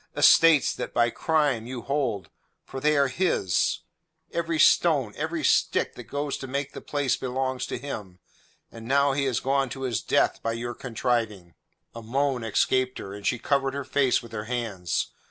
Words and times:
Estates 0.15 0.73
that 0.73 0.95
by 0.95 1.11
crime 1.11 1.67
you 1.67 1.83
hold 1.83 2.31
for 2.65 2.79
they 2.79 2.97
are 2.97 3.07
his; 3.07 3.81
every 4.33 4.57
stone, 4.57 5.13
every 5.15 5.43
stick 5.43 5.93
that 5.93 6.05
goes 6.05 6.37
to 6.39 6.47
make 6.47 6.73
the 6.73 6.81
place 6.81 7.15
belongs 7.15 7.67
to 7.67 7.77
him, 7.77 8.17
and 8.71 8.87
now 8.87 9.11
he 9.13 9.25
has 9.25 9.39
gone 9.39 9.69
to 9.69 9.83
his 9.83 10.01
death 10.01 10.41
by 10.41 10.53
your 10.53 10.73
contriving." 10.73 11.53
A 11.93 12.01
moan 12.01 12.43
escaped 12.43 12.97
her, 12.97 13.13
and 13.13 13.27
she 13.27 13.37
covered 13.37 13.75
her 13.75 13.85
face 13.85 14.23
with 14.23 14.31
her 14.31 14.45
hands. 14.45 15.09